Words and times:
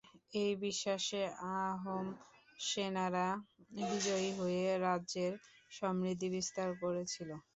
এই 0.33 0.51
বিশ্বাসে 0.63 1.21
আহোম 1.57 2.05
সেনারা 2.59 3.27
বিজয়ী 3.81 4.29
হয়ে 4.39 4.65
রাজ্যের 4.85 5.33
সমৃদ্ধি 5.71 6.27
বিস্তার 6.35 6.69
করেছিল। 6.81 7.29